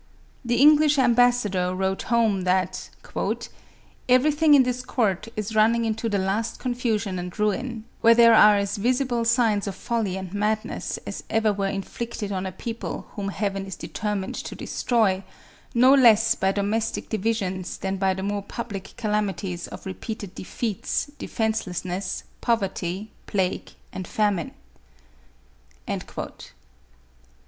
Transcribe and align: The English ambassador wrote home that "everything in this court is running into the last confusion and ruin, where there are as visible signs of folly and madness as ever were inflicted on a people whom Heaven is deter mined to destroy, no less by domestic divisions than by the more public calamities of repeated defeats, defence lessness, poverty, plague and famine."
The 0.43 0.55
English 0.55 0.97
ambassador 0.97 1.75
wrote 1.75 2.01
home 2.09 2.41
that 2.41 2.89
"everything 4.09 4.55
in 4.55 4.63
this 4.63 4.81
court 4.81 5.27
is 5.35 5.53
running 5.53 5.85
into 5.85 6.09
the 6.09 6.17
last 6.17 6.57
confusion 6.57 7.19
and 7.19 7.37
ruin, 7.39 7.83
where 8.01 8.15
there 8.15 8.33
are 8.33 8.57
as 8.57 8.77
visible 8.77 9.23
signs 9.25 9.67
of 9.67 9.75
folly 9.75 10.17
and 10.17 10.33
madness 10.33 10.97
as 11.05 11.23
ever 11.29 11.53
were 11.53 11.67
inflicted 11.67 12.31
on 12.31 12.47
a 12.47 12.51
people 12.51 13.09
whom 13.11 13.29
Heaven 13.29 13.63
is 13.67 13.75
deter 13.75 14.15
mined 14.15 14.33
to 14.43 14.55
destroy, 14.55 15.21
no 15.75 15.93
less 15.93 16.33
by 16.33 16.51
domestic 16.51 17.07
divisions 17.09 17.77
than 17.77 17.97
by 17.97 18.15
the 18.15 18.23
more 18.23 18.41
public 18.41 18.93
calamities 18.97 19.67
of 19.67 19.85
repeated 19.85 20.33
defeats, 20.33 21.11
defence 21.19 21.65
lessness, 21.67 22.23
poverty, 22.41 23.11
plague 23.27 23.69
and 23.93 24.07
famine." 24.07 24.49